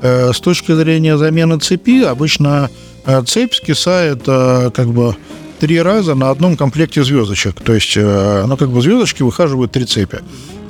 Э, 0.00 0.32
С 0.32 0.40
точки 0.40 0.72
зрения 0.72 1.16
замены 1.16 1.60
цепи, 1.60 2.02
обычно 2.02 2.68
э, 3.06 3.22
цепь 3.22 3.54
скисает 3.54 4.22
э, 4.26 4.70
как 4.74 4.88
бы 4.88 5.14
три 5.62 5.80
раза 5.80 6.16
на 6.16 6.30
одном 6.30 6.56
комплекте 6.56 7.04
звездочек. 7.04 7.60
То 7.60 7.72
есть, 7.72 7.96
э, 7.96 8.44
ну, 8.48 8.56
как 8.56 8.70
бы 8.70 8.82
звездочки 8.82 9.22
выхаживают 9.22 9.70
три 9.70 9.84
цепи. 9.84 10.18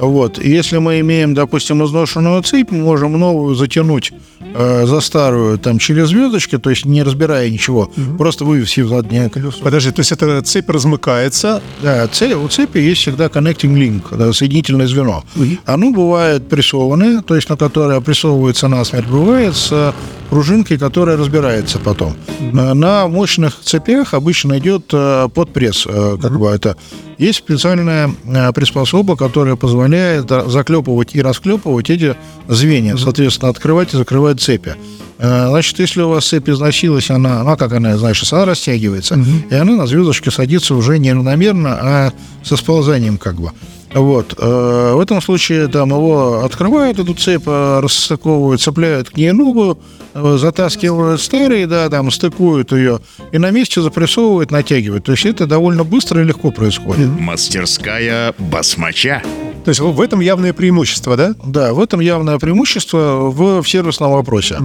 Вот. 0.03 0.39
И 0.39 0.51
если 0.51 0.79
мы 0.79 0.99
имеем, 1.01 1.33
допустим, 1.35 1.85
изношенную 1.85 2.43
цепь, 2.43 2.71
мы 2.73 2.79
можем 2.79 3.13
новую 3.19 3.55
затянуть 3.55 4.13
э, 4.55 4.85
за 4.87 5.01
старую 5.01 5.59
там 5.59 5.79
через 5.79 6.09
звездочки, 6.09 6.59
то 6.59 6.71
есть 6.71 6.85
не 6.85 7.03
разбирая 7.05 7.49
ничего, 7.49 7.89
просто 8.19 8.45
вывесив 8.45 8.89
заднее 8.89 9.31
колесо. 9.31 9.59
Подожди, 9.63 9.91
то 9.93 10.01
есть 10.01 10.11
эта 10.13 10.43
цепь 10.43 10.69
размыкается, 10.69 11.63
Да, 11.83 12.09
цепь, 12.09 12.35
у 12.35 12.49
цепи 12.49 12.79
есть 12.79 13.01
всегда 13.03 13.27
connecting 13.27 13.75
link, 13.77 14.17
да, 14.17 14.33
соединительное 14.33 14.89
звено. 14.89 15.23
Оно 15.67 15.93
бывает 15.93 16.49
прессованное, 16.49 17.23
то 17.23 17.37
есть 17.37 17.49
на 17.49 17.57
которое 17.57 18.01
прессовывается 18.01 18.67
насмерть, 18.69 19.07
бывает 19.07 19.55
с 19.55 19.95
пружинкой, 20.31 20.79
которая 20.79 21.17
разбирается 21.17 21.79
потом. 21.79 22.15
На- 22.41 22.75
На 22.75 23.07
мощных 23.07 23.61
цепях 23.61 24.15
обычно 24.15 24.59
идет 24.59 24.87
э, 24.93 25.29
подпресс, 25.33 25.87
э, 25.87 26.17
как 26.21 26.39
бы 26.41 26.49
это. 26.49 26.75
Есть 27.19 27.39
специальная 27.39 28.11
приспособа, 28.55 29.15
которая 29.17 29.55
позволяет 29.55 29.92
э, 29.97 30.23
заклепывать 30.49 31.15
и 31.15 31.23
расклепывать 31.23 31.91
эти 31.91 32.15
звенья, 32.49 32.97
соответственно, 32.97 33.51
открывать 33.51 33.95
и 33.95 33.97
закрывать 33.97 34.41
цепи. 34.41 34.75
Э, 35.19 35.49
Значит, 35.49 35.79
если 35.79 36.03
у 36.03 36.09
вас 36.09 36.27
цепь 36.27 36.49
износилась, 36.49 37.11
она, 37.11 37.43
ну, 37.45 37.51
а 37.51 37.57
как 37.57 37.73
она, 37.73 37.97
знаешь, 37.97 38.33
она 38.33 38.45
растягивается, 38.45 39.19
и 39.51 39.55
она 39.55 39.73
на 39.73 39.87
звездочке 39.87 40.31
садится 40.31 40.75
уже 40.75 40.99
не 40.99 41.13
равномерно, 41.13 41.79
а 41.81 42.13
со 42.43 42.57
сползанием 42.57 43.19
как 43.19 43.37
бы. 43.37 43.51
Вот. 43.95 44.35
Э, 44.39 44.95
В 44.95 45.01
этом 45.01 45.21
случае 45.21 45.69
там 45.69 45.91
его 45.91 46.45
открывают, 46.45 46.99
эту 46.99 47.15
цепь, 47.15 47.43
э, 47.47 47.81
рассыковывают, 47.81 48.61
цепляют 48.63 49.11
к 49.11 49.17
ней 49.17 49.33
ногу, 49.33 49.79
затаскивают 50.15 51.21
старые, 51.23 51.67
да, 51.67 51.89
там 51.89 52.11
стыкуют 52.11 52.73
ее 52.73 53.01
и 53.33 53.39
на 53.39 53.51
месте 53.51 53.81
запрессовывают, 53.81 54.51
натягивают. 54.51 55.05
То 55.05 55.13
есть 55.13 55.25
это 55.25 55.47
довольно 55.47 55.85
быстро 55.85 56.21
и 56.21 56.25
легко 56.25 56.51
происходит. 56.51 57.09
Мастерская 57.19 58.35
басмача. 58.39 59.23
То 59.65 59.69
есть 59.69 59.81
в 59.81 60.01
этом 60.01 60.21
явное 60.21 60.53
преимущество, 60.53 61.17
да? 61.17 61.35
Да, 61.45 61.73
в 61.73 61.81
этом 61.81 62.01
явное 62.01 62.39
преимущество 62.39 63.31
в, 63.31 63.63
в 63.63 63.69
сервисном 63.69 64.13
вопросе. 64.13 64.59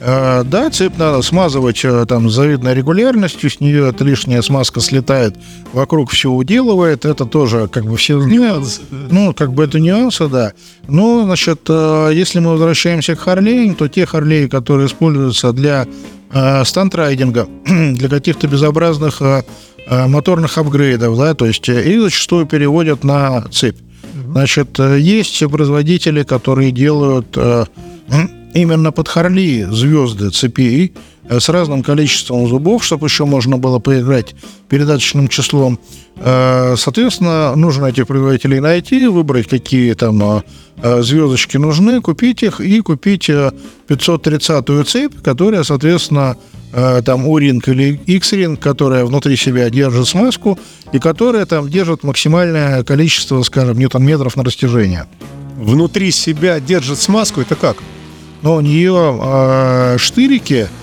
Э, 0.00 0.42
да, 0.44 0.70
цепь 0.70 0.96
надо 0.98 1.22
смазывать 1.22 1.84
э, 1.84 2.04
там 2.06 2.28
с 2.28 2.34
завидной 2.34 2.74
регулярностью, 2.74 3.48
с 3.48 3.60
нее 3.60 3.94
лишняя 4.00 4.42
смазка 4.42 4.80
слетает, 4.80 5.36
вокруг 5.72 6.10
все 6.10 6.30
уделывает, 6.30 7.04
это 7.04 7.26
тоже 7.26 7.68
как 7.68 7.84
бы 7.84 7.96
все 7.96 8.20
знают. 8.20 8.80
Ну, 8.90 9.34
как 9.34 9.52
бы 9.52 9.64
это 9.64 9.78
нюансы, 9.78 10.26
да. 10.28 10.52
Но, 10.88 11.22
значит, 11.24 11.60
э, 11.68 12.10
если 12.12 12.40
мы 12.40 12.52
возвращаемся 12.52 13.14
к 13.14 13.20
Харлеям, 13.20 13.74
то 13.74 13.88
те 13.88 14.06
Харлеи, 14.06 14.46
которые 14.48 14.86
используются 14.86 15.52
для 15.52 15.86
э, 16.32 16.64
стандрайдинга, 16.64 17.46
для 17.66 18.08
каких-то 18.08 18.48
безобразных 18.48 19.22
э, 19.22 19.44
э, 19.86 20.06
моторных 20.06 20.58
апгрейдов, 20.58 21.16
да, 21.16 21.34
то 21.34 21.46
есть 21.46 21.68
их 21.68 22.02
зачастую 22.02 22.46
переводят 22.46 23.04
на 23.04 23.42
цепь. 23.52 23.76
Значит, 24.32 24.78
э, 24.78 24.98
есть 25.00 25.42
производители, 25.50 26.22
которые 26.22 26.70
делают 26.70 27.36
э, 27.36 27.64
именно 28.54 28.92
под 28.92 29.08
Харли 29.08 29.66
звезды 29.70 30.30
цепей 30.30 30.92
с 31.38 31.48
разным 31.48 31.82
количеством 31.82 32.48
зубов, 32.48 32.84
чтобы 32.84 33.06
еще 33.06 33.24
можно 33.24 33.56
было 33.58 33.78
поиграть 33.78 34.34
передаточным 34.68 35.28
числом. 35.28 35.78
Э, 36.16 36.74
Соответственно, 36.76 37.54
нужно 37.56 37.86
этих 37.86 38.06
производителей 38.06 38.60
найти, 38.60 39.06
выбрать, 39.06 39.48
какие 39.48 39.92
там 39.94 40.22
э, 40.22 40.42
э, 40.82 41.02
звездочки 41.02 41.56
нужны, 41.56 42.00
купить 42.00 42.42
их 42.42 42.60
и 42.60 42.80
купить 42.80 43.28
э, 43.28 43.52
530-ю 43.88 44.84
цепь, 44.84 45.14
которая, 45.22 45.62
соответственно, 45.62 46.36
э, 46.72 47.02
там 47.04 47.26
U-ring 47.26 47.62
или 47.66 48.00
X-ring, 48.06 48.56
которая 48.56 49.04
внутри 49.04 49.36
себя 49.36 49.70
держит 49.70 50.08
смазку 50.08 50.58
и 50.92 50.98
которая 50.98 51.46
там 51.46 51.68
держит 51.68 52.02
максимальное 52.02 52.82
количество, 52.82 53.42
скажем, 53.42 53.78
ньютон-метров 53.78 54.36
на 54.36 54.44
растяжение. 54.44 55.06
Внутри 55.56 56.10
себя 56.10 56.58
держит 56.60 56.98
смазку, 56.98 57.40
это 57.40 57.54
как? 57.54 57.76
Но 58.42 58.56
у 58.56 58.60
нее 58.60 59.18
э, 59.20 59.96
штырики, 59.98 60.66
э, 60.66 60.79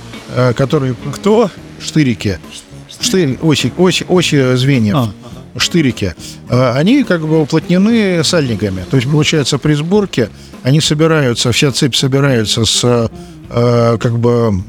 которые... 0.56 0.96
Кто? 1.14 1.50
Штырики. 1.80 2.40
Штырь, 3.00 3.38
оси, 3.42 3.72
оси, 3.78 4.06
оси 4.08 4.56
звеньев. 4.56 4.96
А, 4.96 5.14
штырики, 5.60 6.16
э, 6.50 6.72
они 6.72 7.04
как 7.04 7.22
бы 7.28 7.42
уплотнены 7.42 8.24
сальниками. 8.24 8.86
То 8.90 8.98
есть, 8.98 9.10
получается, 9.10 9.58
при 9.58 9.74
сборке 9.74 10.30
они 10.64 10.82
собираются, 10.82 11.52
вся 11.52 11.72
цепь 11.72 11.96
собирается 11.96 12.66
с 12.66 13.10
э, 13.50 13.98
как 14.00 14.20
бы 14.20 14.64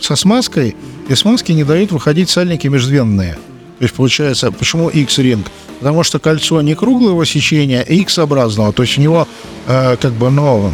со 0.00 0.16
смазкой, 0.16 0.76
и 1.08 1.14
смазки 1.14 1.52
не 1.52 1.64
дают 1.64 1.92
выходить 1.92 2.30
сальники 2.30 2.66
межзвенные. 2.66 3.34
То 3.78 3.84
есть, 3.84 3.94
получается, 3.94 4.52
почему 4.52 4.88
X-ринг? 4.88 5.46
Потому 5.78 6.02
что 6.04 6.18
кольцо 6.18 6.60
не 6.62 6.74
круглого 6.74 7.26
сечения, 7.26 7.84
а 7.86 7.92
X-образного. 7.92 8.72
То 8.72 8.82
есть, 8.82 8.98
у 8.98 9.00
него 9.00 9.26
э, 9.66 9.96
как 9.96 10.12
бы, 10.12 10.30
ну, 10.30 10.72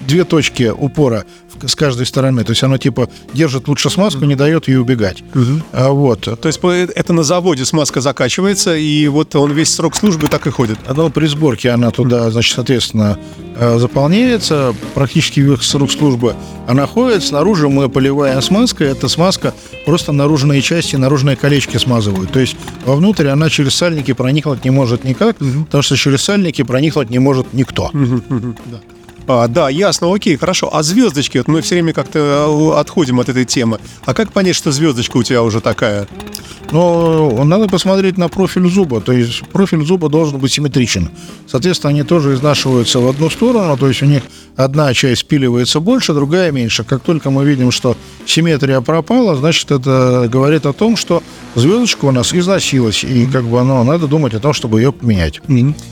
две 0.00 0.24
точки 0.24 0.72
упора 0.76 1.24
с 1.66 1.74
каждой 1.74 2.06
стороны. 2.06 2.44
То 2.44 2.52
есть, 2.52 2.62
оно 2.62 2.78
типа 2.78 3.08
держит 3.34 3.68
лучше 3.68 3.90
смазку, 3.90 4.24
не 4.24 4.34
дает 4.34 4.68
ей 4.68 4.76
убегать. 4.78 5.22
А, 5.72 5.90
вот. 5.90 6.20
То 6.20 6.46
есть 6.48 6.60
по- 6.60 6.70
это 6.72 7.12
на 7.12 7.22
заводе 7.22 7.64
смазка 7.64 8.00
закачивается, 8.00 8.76
и 8.76 9.08
вот 9.08 9.34
он 9.36 9.52
весь 9.52 9.74
срок 9.74 9.94
службы 9.96 10.28
так 10.28 10.46
и 10.46 10.50
ходит. 10.50 10.78
Но 10.94 11.10
при 11.10 11.26
сборке 11.26 11.70
она 11.70 11.90
туда, 11.90 12.30
значит, 12.30 12.54
соответственно, 12.54 13.18
э, 13.56 13.78
заполняется. 13.78 14.74
Практически 14.94 15.40
весь 15.40 15.60
срок 15.62 15.90
службы 15.90 16.34
она 16.66 16.86
ходит. 16.86 17.22
Снаружи 17.24 17.68
мы 17.68 17.88
поливаем 17.88 18.40
смазкой. 18.42 18.88
Эта 18.88 19.08
смазка 19.08 19.54
просто 19.86 20.12
наружные 20.12 20.62
части, 20.62 20.96
наружные 20.96 21.36
колечки 21.36 21.76
смазывают. 21.76 22.32
То 22.32 22.40
есть 22.40 22.56
вовнутрь 22.84 23.28
она 23.28 23.48
через 23.50 23.74
сальники 23.74 24.12
проникнуть 24.12 24.64
не 24.64 24.70
может 24.70 25.04
никак, 25.04 25.36
потому 25.36 25.82
что 25.82 25.96
через 25.96 26.22
сальники 26.22 26.62
проникнуть 26.62 27.10
не 27.10 27.18
может 27.18 27.52
никто. 27.52 27.90
А, 29.26 29.48
да, 29.48 29.68
ясно, 29.68 30.12
окей, 30.12 30.36
хорошо. 30.36 30.70
А 30.72 30.82
звездочки, 30.82 31.38
вот 31.38 31.48
мы 31.48 31.60
все 31.60 31.76
время 31.76 31.92
как-то 31.92 32.18
э, 32.18 32.80
отходим 32.80 33.20
от 33.20 33.28
этой 33.28 33.44
темы. 33.44 33.78
А 34.04 34.14
как 34.14 34.32
понять, 34.32 34.56
что 34.56 34.72
звездочка 34.72 35.16
у 35.16 35.22
тебя 35.22 35.42
уже 35.42 35.60
такая? 35.60 36.08
Но 36.72 37.44
надо 37.44 37.68
посмотреть 37.68 38.16
на 38.16 38.28
профиль 38.28 38.68
зуба. 38.70 39.00
То 39.00 39.12
есть 39.12 39.42
профиль 39.48 39.84
зуба 39.84 40.08
должен 40.08 40.38
быть 40.38 40.52
симметричен. 40.52 41.10
Соответственно, 41.46 41.90
они 41.90 42.02
тоже 42.02 42.34
изнашиваются 42.34 43.00
в 43.00 43.08
одну 43.08 43.30
сторону. 43.30 43.76
То 43.76 43.88
есть 43.88 44.02
у 44.02 44.06
них 44.06 44.22
одна 44.56 44.92
часть 44.94 45.22
спиливается 45.22 45.80
больше, 45.80 46.14
другая 46.14 46.52
меньше. 46.52 46.84
Как 46.84 47.02
только 47.02 47.30
мы 47.30 47.44
видим, 47.44 47.70
что 47.70 47.96
симметрия 48.24 48.80
пропала, 48.80 49.34
значит, 49.36 49.70
это 49.70 50.28
говорит 50.30 50.66
о 50.66 50.72
том, 50.72 50.96
что 50.96 51.22
звездочка 51.54 52.04
у 52.04 52.12
нас 52.12 52.32
износилась. 52.32 53.02
И 53.02 53.26
как 53.26 53.44
бы 53.44 53.62
ну, 53.62 53.82
надо 53.82 54.06
думать 54.06 54.34
о 54.34 54.40
том, 54.40 54.52
чтобы 54.52 54.80
ее 54.80 54.92
поменять. 54.92 55.40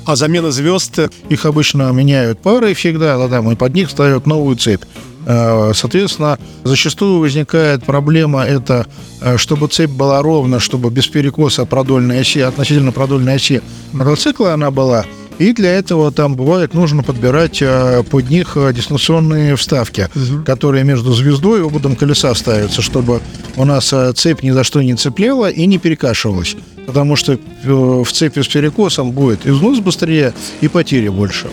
А 0.05 0.17
замена 0.17 0.51
звезд, 0.51 0.99
Их 1.29 1.45
обычно 1.45 1.91
меняют 1.91 2.41
парой 2.41 2.75
всегда, 2.75 3.17
да, 3.29 3.37
там, 3.37 3.51
и 3.51 3.57
под 3.57 3.75
них 3.75 3.91
ставят 3.91 4.27
новую 4.27 4.57
цепь. 4.57 4.83
Э, 5.29 5.73
Соответственно, 5.75 6.39
зачастую 6.65 7.21
возникает 7.21 7.85
проблема 7.85 8.45
это, 8.45 8.87
э, 9.21 9.37
чтобы 9.37 9.69
цепь 9.69 9.91
была 9.91 10.23
ровно, 10.23 10.59
чтобы 10.59 10.91
без 10.91 11.07
перекоса 11.07 11.67
продольной 11.67 12.21
оси, 12.21 12.41
относительно 12.41 12.93
продольной 12.93 13.35
оси 13.35 13.61
мотоцикла 13.93 14.55
она 14.55 14.71
была. 14.71 15.05
И 15.39 15.53
для 15.53 15.75
этого 15.75 16.11
там 16.11 16.35
бывает 16.35 16.73
нужно 16.75 17.03
подбирать 17.03 17.59
э, 17.61 18.03
под 18.11 18.31
них 18.31 18.57
дистанционные 18.73 19.55
вставки, 19.57 20.09
которые 20.47 20.83
между 20.85 21.13
звездой 21.13 21.61
и 21.61 21.63
ободом 21.63 21.95
колеса 21.95 22.35
ставятся, 22.35 22.81
чтобы 22.81 23.21
у 23.57 23.65
нас 23.67 23.93
цепь 24.15 24.43
ни 24.43 24.51
за 24.51 24.65
что 24.65 24.81
не 24.83 24.95
цепляла 24.95 25.51
и 25.51 25.67
не 25.67 25.77
перекашивалась. 25.77 26.57
Потому 26.87 27.17
что 27.17 27.39
в 27.65 28.11
цепи 28.11 28.41
с 28.41 28.49
перекосом 28.49 29.11
будет 29.11 29.47
износ 29.47 29.79
быстрее 29.81 30.33
и 30.63 30.69
потери 30.69 31.09
больше. 31.09 31.49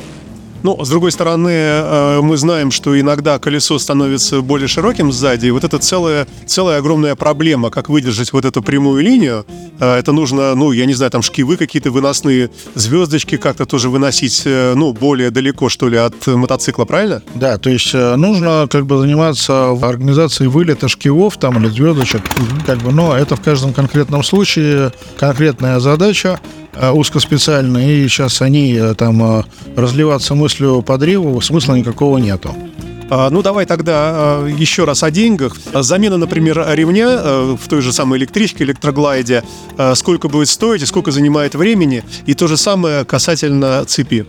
Ну, 0.65 0.83
с 0.83 0.89
другой 0.89 1.11
стороны, 1.11 1.51
э, 1.51 2.21
мы 2.23 2.37
знаем, 2.37 2.71
что 2.71 2.99
иногда 2.99 3.37
колесо 3.37 3.77
становится 3.77 4.41
более 4.41 4.67
широким 4.67 5.11
сзади, 5.11 5.45
и 5.45 5.51
вот 5.51 5.63
это 5.63 5.77
целая, 5.77 6.25
целая 6.47 6.79
огромная 6.79 7.15
проблема, 7.15 7.69
как 7.69 7.87
выдержать 7.87 8.33
вот 8.33 8.45
эту 8.45 8.63
прямую 8.63 9.03
линию. 9.03 9.45
Э, 9.79 9.99
Это 9.99 10.11
нужно, 10.11 10.55
ну, 10.55 10.71
я 10.71 10.87
не 10.87 10.95
знаю, 10.95 11.11
там 11.11 11.21
шкивы 11.21 11.57
какие-то 11.57 11.91
выносные, 11.91 12.49
звездочки 12.73 13.37
как-то 13.37 13.67
тоже 13.67 13.89
выносить, 13.89 14.41
э, 14.45 14.73
ну, 14.75 14.91
более 14.91 15.29
далеко, 15.29 15.69
что 15.69 15.87
ли, 15.87 15.97
от 15.97 16.25
мотоцикла, 16.25 16.85
правильно? 16.85 17.21
Да, 17.35 17.59
то 17.59 17.69
есть 17.69 17.93
нужно 17.93 18.67
как 18.67 18.87
бы 18.87 18.97
заниматься 18.97 19.69
организацией 19.69 20.49
вылета 20.49 20.87
шкивов 20.87 21.37
там 21.37 21.59
или 21.59 21.69
звездочек, 21.69 22.23
как 22.65 22.79
бы, 22.79 22.91
но 22.91 23.15
это 23.15 23.35
в 23.35 23.41
каждом 23.41 23.71
конкретном 23.71 24.23
случае 24.23 24.91
конкретная 25.19 25.79
задача 25.79 26.39
э, 26.75 26.91
узкоспециальная, 26.91 27.89
и 27.89 28.07
сейчас 28.07 28.41
они 28.41 28.73
э, 28.73 28.93
там 28.95 29.39
э, 29.39 29.43
разливаться 29.75 30.35
мыслью 30.35 30.81
по 30.81 30.97
древу 30.97 31.39
смысла 31.41 31.75
никакого 31.75 32.17
нету. 32.17 32.55
А, 33.09 33.29
Ну, 33.29 33.43
давай 33.43 33.65
тогда 33.65 34.39
еще 34.57 34.85
раз 34.85 35.03
о 35.03 35.11
деньгах. 35.11 35.55
Замена, 35.73 36.17
например, 36.17 36.65
ремня 36.71 37.55
в 37.55 37.67
той 37.69 37.81
же 37.81 37.93
самой 37.93 38.17
электричке, 38.17 38.63
электроглайде, 38.63 39.43
сколько 39.93 40.27
будет 40.27 40.49
стоить 40.49 40.81
и 40.81 40.87
сколько 40.87 41.11
занимает 41.11 41.53
времени. 41.53 42.03
И 42.25 42.33
то 42.33 42.47
же 42.47 42.57
самое 42.57 43.05
касательно 43.05 43.85
цепи. 43.85 44.25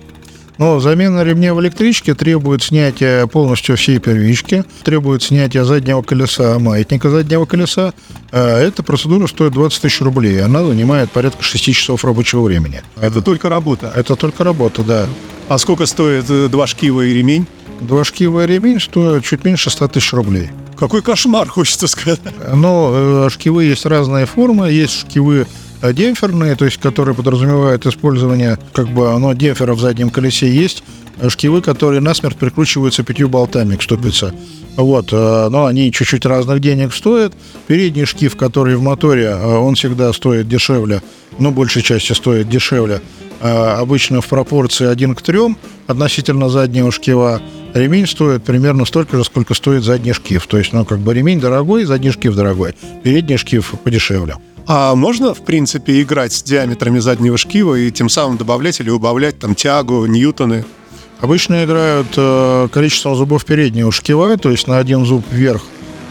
Но 0.58 0.80
замена 0.80 1.22
ремня 1.22 1.54
в 1.54 1.60
электричке 1.60 2.14
требует 2.14 2.62
снятия 2.62 3.26
полностью 3.26 3.76
всей 3.76 3.98
первички, 3.98 4.64
требует 4.84 5.22
снятия 5.22 5.64
заднего 5.64 6.02
колеса, 6.02 6.58
маятника 6.58 7.10
заднего 7.10 7.44
колеса. 7.44 7.92
А 8.32 8.58
Эта 8.58 8.82
процедура 8.82 9.26
стоит 9.26 9.52
20 9.52 9.82
тысяч 9.82 10.00
рублей. 10.00 10.42
Она 10.42 10.64
занимает 10.64 11.10
порядка 11.10 11.42
6 11.42 11.64
часов 11.74 12.04
рабочего 12.04 12.42
времени. 12.42 12.82
Это 13.00 13.20
только 13.20 13.48
работа. 13.48 13.92
Это 13.94 14.16
только 14.16 14.44
работа, 14.44 14.82
да. 14.82 15.06
А 15.48 15.58
сколько 15.58 15.86
стоит 15.86 16.24
э, 16.28 16.48
два 16.48 16.66
шкива 16.66 17.02
и 17.02 17.12
ремень? 17.14 17.46
Два 17.80 18.04
шкива 18.04 18.46
ремень 18.46 18.80
стоит 18.80 19.24
чуть 19.24 19.44
меньше 19.44 19.70
100 19.70 19.88
тысяч 19.88 20.12
рублей. 20.12 20.50
Какой 20.78 21.02
кошмар, 21.02 21.48
хочется 21.48 21.86
сказать. 21.86 22.20
Но 22.52 23.26
э, 23.26 23.28
шкивы 23.30 23.64
есть 23.64 23.86
разные 23.86 24.26
формы. 24.26 24.70
Есть 24.70 25.00
шкивы 25.00 25.46
демпферные, 25.82 26.56
то 26.56 26.64
есть 26.64 26.78
которые 26.78 27.14
подразумевают 27.14 27.86
использование 27.86 28.58
как 28.72 28.88
бы 28.88 29.10
оно 29.10 29.32
демпфера 29.32 29.74
в 29.74 29.80
заднем 29.80 30.10
колесе 30.10 30.50
есть 30.50 30.82
э, 31.18 31.28
шкивы, 31.28 31.62
которые 31.62 32.00
насмерть 32.00 32.36
прикручиваются 32.36 33.02
пятью 33.02 33.28
болтами 33.28 33.76
к 33.76 33.82
ступице. 33.82 34.32
Вот, 34.76 35.12
э, 35.12 35.48
но 35.48 35.66
они 35.66 35.90
чуть-чуть 35.90 36.26
разных 36.26 36.60
денег 36.60 36.92
стоят. 36.92 37.32
Передний 37.66 38.04
шкив, 38.04 38.36
который 38.36 38.76
в 38.76 38.82
моторе, 38.82 39.24
э, 39.24 39.56
он 39.56 39.74
всегда 39.74 40.12
стоит 40.12 40.48
дешевле, 40.48 41.02
но 41.38 41.50
большей 41.50 41.82
части 41.82 42.12
стоит 42.12 42.48
дешевле. 42.48 43.00
Э, 43.40 43.76
Обычно 43.78 44.20
в 44.20 44.26
пропорции 44.26 44.86
1 44.86 45.14
к 45.14 45.22
3 45.22 45.56
относительно 45.86 46.48
заднего 46.48 46.92
шкива. 46.92 47.40
Ремень 47.74 48.06
стоит 48.06 48.44
примерно 48.44 48.84
столько 48.84 49.16
же, 49.16 49.24
сколько 49.24 49.54
стоит 49.54 49.82
задний 49.82 50.12
шкив. 50.12 50.46
То 50.46 50.58
есть, 50.58 50.72
ну, 50.72 50.84
как 50.84 50.98
бы 50.98 51.14
ремень 51.14 51.40
дорогой, 51.40 51.84
задний 51.84 52.10
шкив 52.10 52.34
дорогой. 52.34 52.74
Передний 53.02 53.36
шкив 53.36 53.74
подешевле. 53.82 54.36
А 54.68 54.96
можно, 54.96 55.32
в 55.32 55.44
принципе, 55.44 56.02
играть 56.02 56.32
с 56.32 56.42
диаметрами 56.42 56.98
заднего 56.98 57.36
шкива 57.36 57.76
и 57.76 57.90
тем 57.92 58.08
самым 58.08 58.36
добавлять 58.36 58.80
или 58.80 58.90
убавлять 58.90 59.38
там 59.38 59.54
тягу, 59.54 60.06
ньютоны? 60.06 60.64
Обычно 61.20 61.64
играют 61.64 62.08
э, 62.16 62.68
количеством 62.72 63.14
зубов 63.14 63.44
переднего 63.44 63.92
шкива, 63.92 64.36
то 64.36 64.50
есть 64.50 64.66
на 64.66 64.78
один 64.78 65.06
зуб 65.06 65.24
вверх, 65.30 65.62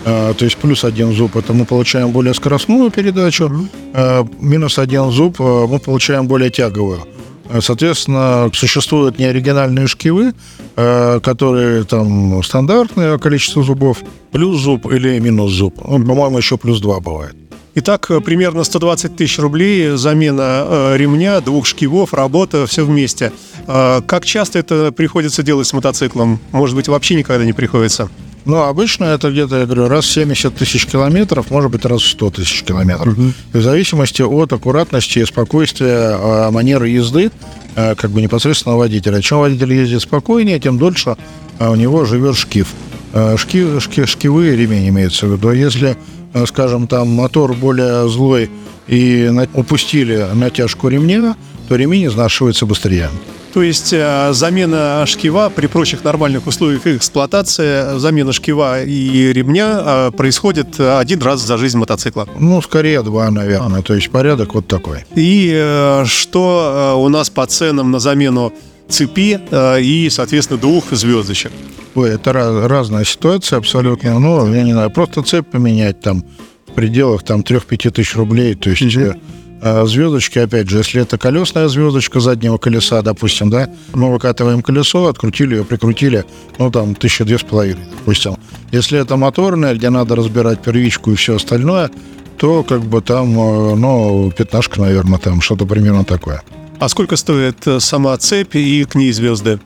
э, 0.05 0.33
то 0.35 0.45
есть 0.45 0.57
плюс 0.57 0.83
один 0.83 1.13
зуб, 1.13 1.35
это 1.35 1.53
мы 1.53 1.65
получаем 1.65 2.11
более 2.11 2.33
скоростную 2.33 2.89
передачу, 2.89 3.51
э, 3.93 4.23
минус 4.39 4.79
один 4.79 5.11
зуб 5.11 5.39
э, 5.39 5.67
мы 5.67 5.77
получаем 5.79 6.27
более 6.27 6.49
тяговую. 6.49 7.01
Э, 7.49 7.59
Соответственно, 7.61 8.49
существуют 8.53 9.19
неоригинальные 9.19 9.85
шкивы, 9.85 10.33
э, 10.75 11.19
которые 11.19 11.83
там 11.83 12.41
стандартное 12.41 13.19
количество 13.19 13.61
зубов, 13.61 14.01
плюс 14.31 14.59
зуб 14.59 14.91
или 14.91 15.19
минус 15.19 15.51
зуб. 15.51 15.75
Ну, 15.85 16.03
по-моему, 16.03 16.37
еще 16.37 16.57
плюс 16.57 16.79
два 16.79 16.99
бывает. 16.99 17.35
Итак, 17.77 18.09
э, 18.09 18.21
примерно 18.21 18.63
120 18.63 19.17
тысяч 19.17 19.37
рублей, 19.37 19.97
замена 19.97 20.65
э, 20.65 20.97
ремня, 20.97 21.41
двух 21.41 21.65
шкивов, 21.65 22.13
работа, 22.13 22.65
все 22.67 22.85
вместе. 22.85 23.33
Э, 23.67 24.01
как 24.07 24.23
часто 24.23 24.59
это 24.59 24.93
приходится 24.93 25.43
делать 25.43 25.67
с 25.67 25.73
мотоциклом? 25.73 26.39
Может 26.53 26.77
быть, 26.77 26.87
вообще 26.87 27.15
никогда 27.15 27.43
не 27.43 27.51
приходится? 27.51 28.09
Ну, 28.45 28.61
обычно 28.61 29.05
это 29.05 29.29
где-то, 29.29 29.57
я 29.57 29.65
говорю, 29.65 29.89
раз 29.89 30.05
в 30.05 30.11
70 30.11 30.55
тысяч 30.55 30.85
километров, 30.85 31.51
может 31.51 31.69
быть, 31.69 31.83
раз 31.83 32.01
в 32.01 32.09
100 32.11 32.29
тысяч 32.29 32.63
километров. 32.63 33.13
В 33.51 33.61
зависимости 33.61 34.21
от 34.21 34.53
аккуратности 34.53 35.19
и 35.19 35.25
спокойствия 35.25 36.51
манеры 36.51 36.87
езды, 36.87 37.31
как 37.73 38.11
бы 38.11 38.21
непосредственно 38.21 38.77
водителя. 38.77 39.19
Чем 39.19 39.39
водитель 39.39 39.73
ездит 39.73 40.03
спокойнее, 40.03 40.59
тем 40.59 40.77
дольше 40.77 41.17
у 41.59 41.75
него 41.75 42.05
живет 42.05 42.37
шкив. 42.37 42.67
Э, 43.15 43.37
Шки, 43.37 43.79
шки, 43.79 44.05
шкивы 44.05 44.49
и 44.49 44.55
ремень 44.57 44.89
имеется 44.89 45.25
в 45.25 45.31
виду. 45.31 45.51
Если, 45.51 45.95
э, 46.33 46.45
скажем, 46.45 46.85
там 46.87 47.07
мотор 47.07 47.53
более 47.53 48.09
злой 48.09 48.49
и 48.87 49.29
на- 49.31 49.47
упустили 49.53 50.27
натяжку 50.33 50.89
ремня, 50.89 51.35
то 51.69 51.75
ремень 51.77 52.07
изнашивается 52.07 52.65
быстрее. 52.65 53.09
То 53.53 53.63
есть 53.63 53.93
э, 53.93 54.33
замена 54.33 55.05
шкива 55.07 55.49
при 55.55 55.67
прочих 55.67 56.03
нормальных 56.03 56.45
условиях 56.45 56.85
эксплуатации, 56.87 57.97
замена 57.97 58.33
шкива 58.33 58.83
и 58.83 59.31
ремня 59.31 60.11
происходит 60.17 60.77
один 60.77 61.21
раз 61.21 61.39
за 61.41 61.57
жизнь 61.57 61.77
мотоцикла. 61.77 62.27
Ну, 62.37 62.61
скорее 62.61 63.01
два, 63.01 63.31
наверное. 63.31 63.81
То 63.81 63.93
есть 63.93 64.09
порядок 64.09 64.55
вот 64.55 64.67
такой. 64.67 65.05
И 65.15 66.03
что 66.05 66.95
у 67.01 67.07
нас 67.07 67.29
по 67.29 67.45
ценам 67.45 67.91
на 67.91 67.99
замену 67.99 68.51
цепи 68.89 69.39
э, 69.49 69.81
и, 69.81 70.09
соответственно, 70.09 70.59
двух 70.59 70.91
звездочек? 70.91 71.51
Ой, 71.95 72.09
это 72.11 72.33
раз- 72.33 72.65
разная 72.67 73.05
ситуация 73.05 73.57
абсолютно. 73.57 74.19
Ну, 74.19 74.53
я 74.53 74.63
не 74.63 74.73
знаю, 74.73 74.91
просто 74.91 75.21
цепь 75.23 75.47
поменять 75.47 76.01
там 76.01 76.23
в 76.67 76.71
пределах 76.73 77.23
там 77.23 77.41
3-5 77.41 77.91
тысяч 77.91 78.15
рублей. 78.15 78.55
То 78.55 78.69
есть 78.69 78.81
э, 78.97 79.15
э, 79.61 79.85
звездочки, 79.85 80.39
опять 80.39 80.69
же, 80.69 80.79
если 80.79 81.01
это 81.01 81.17
колесная 81.17 81.67
звездочка 81.67 82.19
заднего 82.19 82.57
колеса, 82.57 83.01
допустим, 83.01 83.49
да, 83.49 83.69
мы 83.93 84.11
выкатываем 84.11 84.61
колесо, 84.61 85.07
открутили 85.07 85.55
ее, 85.55 85.63
прикрутили, 85.65 86.25
ну, 86.59 86.69
там, 86.71 86.95
тысяча 86.95 87.23
две 87.25 87.37
с 87.37 87.43
половиной, 87.43 87.85
допустим. 87.97 88.35
Если 88.71 88.99
это 88.99 89.15
моторная, 89.15 89.73
где 89.73 89.89
надо 89.89 90.15
разбирать 90.15 90.61
первичку 90.61 91.11
и 91.11 91.15
все 91.15 91.35
остальное, 91.37 91.89
то 92.37 92.63
как 92.63 92.81
бы 92.81 93.01
там, 93.01 93.29
э, 93.39 93.75
ну, 93.75 94.31
пятнашка, 94.37 94.81
наверное, 94.81 95.17
там, 95.19 95.41
что-то 95.41 95.65
примерно 95.65 96.03
такое. 96.03 96.43
А 96.79 96.89
сколько 96.89 97.15
стоит 97.15 97.65
э, 97.67 97.79
сама 97.79 98.17
цепь 98.17 98.55
и 98.55 98.83
к 98.85 98.95
ней 98.95 99.11
звезды? 99.11 99.59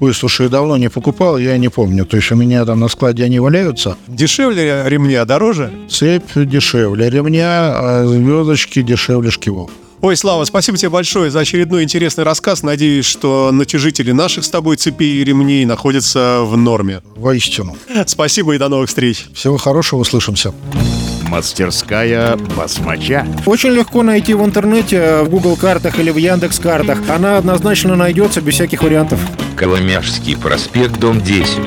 Ой, 0.00 0.12
слушай, 0.12 0.48
давно 0.48 0.76
не 0.76 0.90
покупал, 0.90 1.38
я 1.38 1.56
не 1.56 1.68
помню. 1.68 2.04
То 2.04 2.16
есть 2.16 2.30
у 2.32 2.36
меня 2.36 2.64
там 2.64 2.80
на 2.80 2.88
складе 2.88 3.24
они 3.24 3.38
валяются, 3.38 3.96
Дешевле 4.08 4.82
ремня, 4.86 5.24
дороже? 5.24 5.72
Цепь 5.88 6.32
дешевле 6.34 7.08
ремня, 7.10 7.72
а 7.74 8.06
звездочки 8.06 8.82
дешевле 8.82 9.30
шкивов. 9.30 9.70
Ой, 10.00 10.16
Слава, 10.16 10.44
спасибо 10.44 10.76
тебе 10.76 10.90
большое 10.90 11.30
за 11.30 11.40
очередной 11.40 11.82
интересный 11.82 12.24
рассказ. 12.24 12.62
Надеюсь, 12.62 13.06
что 13.06 13.50
натяжители 13.52 14.12
наших 14.12 14.44
с 14.44 14.50
тобой 14.50 14.76
цепей 14.76 15.14
и 15.16 15.24
ремней 15.24 15.64
находятся 15.64 16.40
в 16.42 16.56
норме. 16.58 17.00
Воистину. 17.16 17.74
Спасибо 18.06 18.54
и 18.54 18.58
до 18.58 18.68
новых 18.68 18.90
встреч. 18.90 19.26
Всего 19.32 19.56
хорошего, 19.56 20.00
услышимся. 20.00 20.52
Мастерская 21.28 22.36
басмача. 22.56 23.26
Очень 23.46 23.70
легко 23.70 24.02
найти 24.02 24.34
в 24.34 24.44
интернете, 24.44 25.22
в 25.22 25.28
Google 25.28 25.56
картах 25.56 25.98
или 25.98 26.10
в 26.10 26.16
Яндекс 26.16 26.58
картах. 26.58 26.98
Она 27.08 27.38
однозначно 27.38 27.96
найдется 27.96 28.40
без 28.40 28.54
всяких 28.54 28.82
вариантов. 28.82 29.18
Коломяжский 29.56 30.36
проспект, 30.36 30.98
дом 30.98 31.20
10. 31.20 31.58